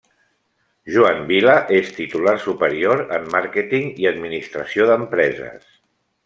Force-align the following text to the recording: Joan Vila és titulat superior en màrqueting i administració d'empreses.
Joan 0.93 1.19
Vila 1.31 1.57
és 1.79 1.91
titulat 1.97 2.41
superior 2.45 3.03
en 3.19 3.29
màrqueting 3.37 3.93
i 4.05 4.09
administració 4.15 4.89
d'empreses. 4.93 5.71